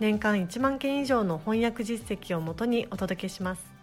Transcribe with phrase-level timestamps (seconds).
[0.00, 3.78] 年間1万件以上の翻訳実績をもとにお届けします。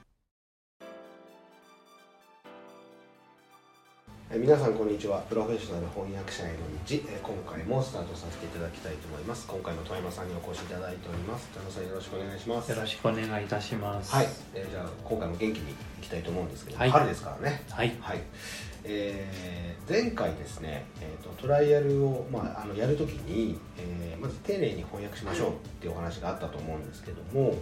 [4.31, 5.20] 皆さんこんにちは。
[5.29, 6.95] プロフェッショナル翻訳者への道。
[7.23, 9.45] 今回もスタートさせていただきたいと思います。
[9.47, 11.49] 今回も富山さんにお越しいただいております。
[11.53, 12.71] 富山さんよろしくお願いします。
[12.71, 14.13] よろしくお願いいたします。
[14.13, 16.89] はい、えー、じゃあ今回も元気にいきたいと思うんですけど、はい。
[16.91, 17.63] 春ですからね。
[17.70, 17.95] はい。
[17.99, 18.21] はい、
[18.85, 27.55] えー前回ですね、えー、とトライアルを、まあ、あのやるときに、えーまず丁寧に翻訳しましょうっていうお話があったと思うんですけども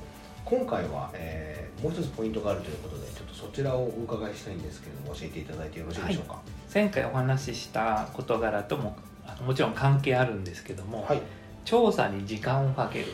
[0.46, 6.40] 今回は、えーもう一つポイントがあるということでちょっとそちらをお伺いしたいんですけれども教えていただいてよろしいでしょうか？
[6.74, 8.96] 前回お話しした事柄とも
[9.46, 11.22] もちろん関係あるんですけども、はい、
[11.66, 13.06] 調査に時間をかける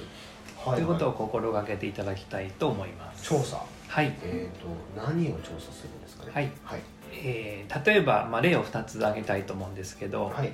[0.57, 0.83] はとい。
[0.83, 3.23] うことをは心がけていただきたいと思います。
[3.27, 3.63] 調査？
[3.87, 4.67] はい、えっ、と
[5.01, 6.31] 何を調査するんですかね？
[6.33, 6.51] はい。
[6.63, 6.81] はい
[7.13, 10.51] えー例えば、まあ、例を2つ挙げたいと思うんですけど、はい。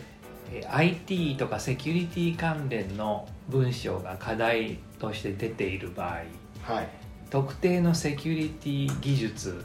[0.53, 6.15] えー IT とかセキュリティ関連の文章が課題として出ている場合
[6.73, 6.87] はい。
[7.29, 9.63] 特定のセキュリティ技術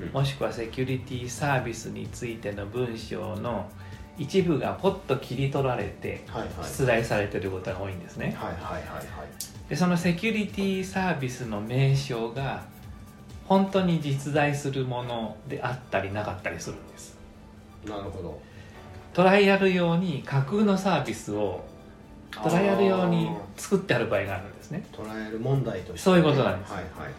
[0.00, 0.08] うん。
[0.08, 3.68] もしくはセキュリティサービスについての文章の
[4.18, 6.24] 一部がポッと切り取られて
[6.78, 8.36] 出題されていることが多いんですね。
[9.68, 12.64] でそのセキュリティサービスの名称が
[13.44, 17.16] 本当に実在するものであったりなかったりするんです。
[17.86, 18.40] なるほど。
[19.12, 21.64] トライアル用に架空のサービスを
[22.30, 24.84] トライアル用に作ってある場合があるんですね。
[24.92, 25.92] トライアル問題として。
[25.92, 26.72] ね、そういうことなんです。
[26.72, 27.12] はいはいはい。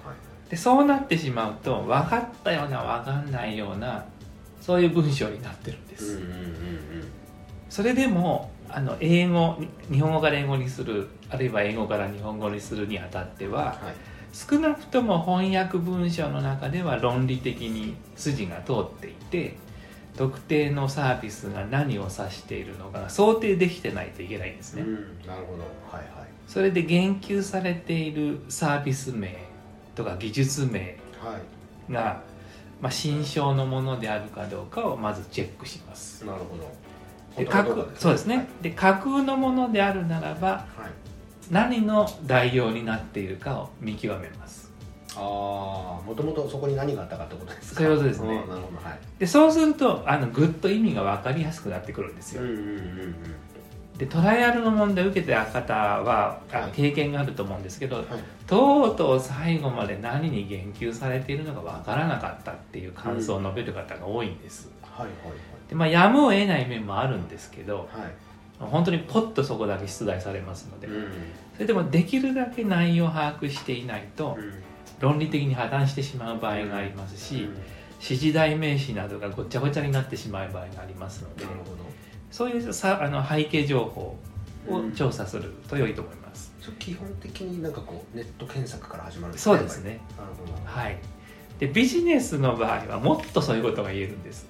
[0.49, 4.05] でそうなってしまうと分かったような分かんないような
[4.61, 6.43] そういう文章になってるんです、うんうんうんうん。
[7.69, 9.57] それでもあの英語
[9.91, 19.55] 日本語から英語にするあるいは英語から日本語にするにあたってははい少なくとも翻訳文章の中では論理的に筋が通っていて
[20.17, 24.93] 特定のサービスが何を指しているのか想定できてないといけないんですね、うん
[25.25, 25.63] なるほど。
[25.91, 26.27] はいはい。
[26.47, 29.35] それで言及されているサービス名
[29.95, 31.37] とか技術名は
[31.89, 31.91] い。
[31.91, 32.21] が、
[32.81, 36.25] まあ、新章のものであるかどうかをまずチェックします。
[36.25, 36.71] なるほど。
[37.35, 37.49] で
[37.99, 40.91] そうですね、で架空のものであるならばはい、はい
[41.51, 44.71] 何の代用になっているかを見極めます。
[45.15, 45.21] ああ
[46.07, 47.81] もともとそこに何があったかってことですか？
[47.81, 48.27] そういうことですね。
[48.27, 48.99] んなるほどはい。
[49.19, 53.15] でそうするとあのぐっと意味が分かりやすくなってくるんですよ、うんうんうんうん。
[53.97, 56.71] でトライアルの問題を受けた方はあはい。
[56.71, 58.05] 経験があると思うんですけど、はい。
[58.47, 65.07] とうとう最後まで何に言及されているのか分からなかったっていう感想を述べる方が多いんです、はい
[65.69, 68.13] でまあやむを得ない面もあるんですけどはいはいはい
[68.59, 71.11] 本当にポッとそこだけ出題されますので、うん。
[71.55, 74.53] それでもできるだけ内容を把握していないとうん。
[74.99, 77.49] 論理的に破綻してしまう場合がありますし、
[78.01, 81.45] 指示代名詞などがごちゃごちゃになってしまう場合がありますので
[82.31, 84.17] そういうさあの背景情報
[84.69, 89.99] をうん調査すると良いと思います、それ基本的になんかこうネット検索から始まるんそうですね。
[90.63, 90.97] はい。
[91.59, 94.47] でビジネスの場合はもっとそういうことが言えるんです。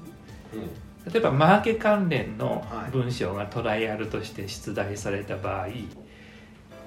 [0.54, 2.92] うん例えばマーケ関連のはい。
[2.92, 5.68] 文章がトライアルとして出題された場合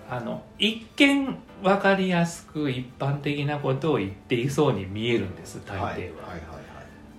[0.09, 5.97] あの一見分かりやすく一般的なことを言っていそうに見えるんです大抵は、はい。
[5.97, 6.41] はいはいはい。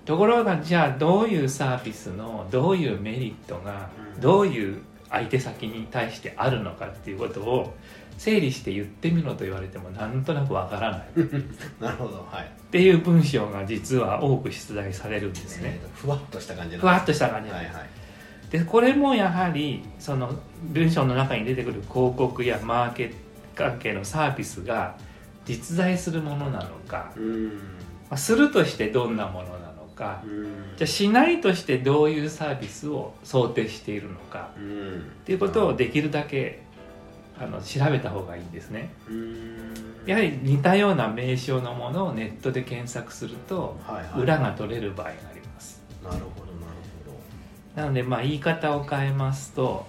[0.06, 4.22] ところがじゃあどういうサービスのどういうメリットがうん。
[4.22, 7.74] どういう相手先に対してあるのかっていうことを
[8.18, 11.00] 整理して言ってみろと言われてもなんとなくわからない。
[11.00, 11.44] っ
[11.80, 12.52] なるほどはい。
[12.72, 15.80] ていう文章が実は多く出題されるんですね。
[15.82, 16.82] えーとふわっとした感じの。
[16.82, 18.52] ふわっとした感じなんです、はいはい。
[18.52, 20.32] でこれもやはりその
[20.64, 23.14] 文章の中に出てくる広告やマーケ
[23.56, 24.96] 関係のサービスが
[25.46, 27.46] 実在するものなのか、うん。
[27.48, 27.52] ま
[28.12, 29.67] あするとしてどんなものなの
[29.98, 30.22] か。
[30.26, 30.46] うん。
[30.78, 34.52] じゃあしないとしてどういうサービスを想定しているのか。
[34.58, 35.00] うん。
[35.00, 36.62] っていうことをできるだけ
[37.40, 38.90] あの調べた方がいいんですね。
[39.10, 39.74] うん。
[40.06, 44.22] やはり似たような名称のものをネットで検索するとはいはい。
[44.22, 45.82] 裏が取れる場合があります。
[46.04, 46.78] なるほどなる
[47.76, 49.86] なのでまあ言い方を変えますと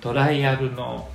[0.00, 1.08] トライアルの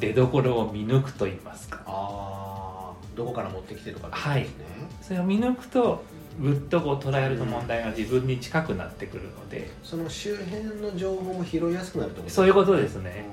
[0.00, 1.82] 出どころを見抜くと言いますか。
[1.84, 4.64] ほどああどこから持ってきてるかってことはいですね。
[5.02, 6.04] それを見抜くと
[6.40, 13.10] ぐっとこうトライアルの問題が自分に近くなってくるのでその周辺の情報も拾いやすくなるとそういうことですね。
[13.10, 13.26] ね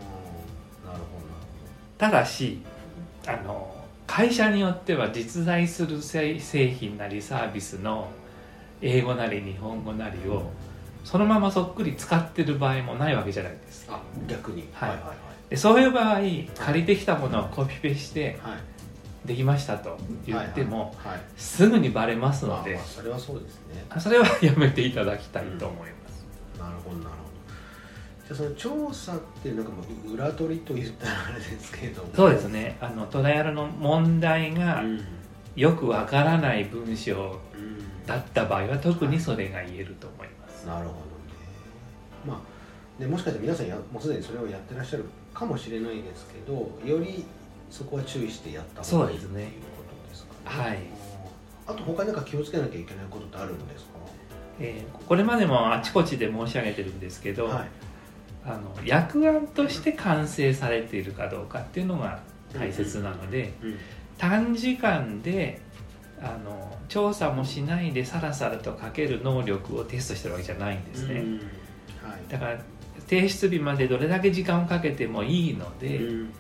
[0.86, 1.04] なるほ
[1.98, 2.62] ただし
[3.28, 3.76] あの
[4.08, 8.10] 会社によっては実在する製製品なりサービスの
[8.82, 10.52] 英語なり日本語なりを
[11.04, 14.68] そのままそっくり使ってる場合もないわけじゃないですあ逆に。
[14.74, 15.50] はいはいはい。
[15.50, 18.79] でそういう場合借りてきたものをコピペしてはい
[19.26, 23.86] できましたと言ってもはいはいすぐにバレますまあのでまあそれはそうですね。
[24.00, 26.26] それはやめていただきたいと思います、
[26.60, 27.20] なるほどなるほど。
[28.28, 32.10] じゃあその調査ってなんかもう裏取りと言ったらあれですけれども。
[32.16, 32.78] そうですね。
[32.80, 35.02] あのトライアルの問題がうん。
[35.56, 38.06] よくわからない文章うん。
[38.06, 40.66] だった場合は特にそれが言えると思います。
[40.66, 41.02] なるほどね。
[42.26, 46.54] まあねもしかして皆さんやもうすでにそれをやってらっしゃるかもしれないですけど
[46.86, 47.26] より
[47.70, 50.34] そこは注意してやった方がいいっていうことですか？
[50.64, 50.70] ね。
[50.70, 50.78] はい。
[51.68, 53.92] あと他になんか気をつけなきゃいけないことってあるんですか？
[54.60, 57.68] えーこれまでもあちこちで申し上げてるんですけど、はい。
[58.46, 62.22] あの訳案として完成されているかどうかっていうのが
[62.54, 63.78] 大切なので、うん。
[64.18, 65.62] 短時間で
[66.22, 71.38] あの調査もしないでさらさらと書ける能力をテストしてるわけじゃないんですね、うん。
[71.38, 71.44] はい。
[72.30, 72.60] だから
[73.08, 76.34] 提出日までどれだけ時間をかけてもいいので、うん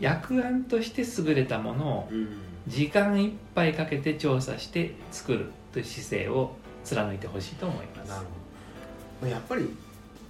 [0.00, 2.28] 訳案として優れたものをうん。
[2.68, 6.54] 時間いっぱいかけて調査して作るという姿勢を
[6.84, 8.24] 貫いてほしいと思います。
[9.22, 9.68] なやっぱり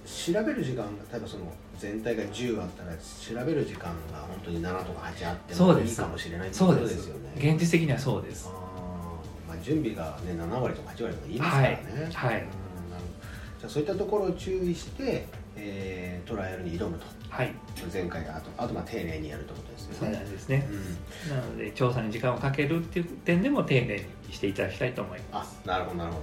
[0.05, 7.31] 調べる時間が例えばその全体が10あったら調べる時間が本当に7とか8あってもいいかもしれないってことそうでですすよね。
[7.37, 8.49] 現実的にはそうです。
[9.47, 11.77] まあ、準備が、ね、7割とか8割とか言いますからね、
[12.13, 12.33] はい。
[12.33, 12.47] はい。
[13.59, 15.27] じゃあそういったところを注意して、
[15.59, 17.05] えートライアルに挑むと。
[17.29, 17.53] はい。
[17.91, 20.67] 前回あとあとまあ丁寧にやるってことですそうなんですね。
[20.69, 21.35] うん。
[21.35, 26.19] なので調査に時間をかけるっていう点でも丁寧にしていただきたいと思いまあすなるほどなるほ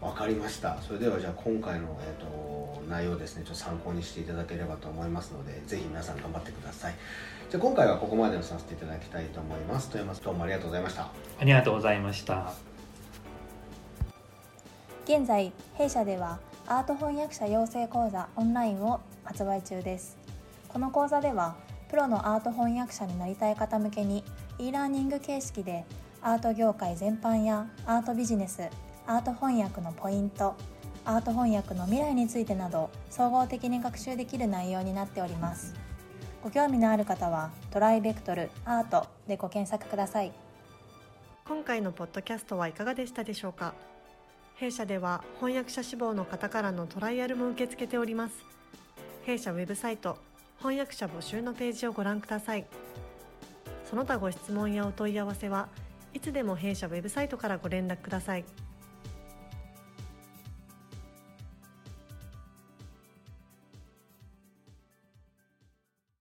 [0.00, 0.08] ど。
[0.08, 0.76] 分かりました。
[0.82, 6.94] それではじゃあ今回の、えー、と内容ですねちょっと参考にしていただければと思いますのでぜひ皆さん頑張ってください。
[7.50, 9.88] じゃあ今回はここまでをさせていただきたいと思います。
[9.88, 11.02] 富山さんどうもありがとうございました。
[11.40, 12.52] ありがとうございました。
[15.04, 20.16] 現在弊社ではアート翻訳者養成講座オンラインを発売中です。
[20.68, 21.56] この講座では
[21.90, 24.24] プロのアート翻訳者になりたい方向けに
[24.58, 25.84] e ラーニング形式で
[26.22, 28.62] アート業界全般やアートビジネス
[29.06, 30.54] アート翻訳のポイント
[31.04, 35.74] アート翻訳の未来についてなど総合的に学習できる内容になっております。
[36.42, 40.32] ご興味のある方はトライベクトルアートでご検索ください。
[41.46, 43.74] 今回のポッドキャストはいかがでしたでしょうか？
[44.56, 48.44] 弊社では翻訳者志望の方からのトライアルも受け付けております。
[49.24, 50.16] 弊社ウェブサイト
[50.58, 52.64] 翻訳者募集のページをご覧ください。
[53.84, 55.68] その他ご質問やお問い合わせは
[56.12, 58.44] いつでも弊社ウェブサイトからご連絡ください。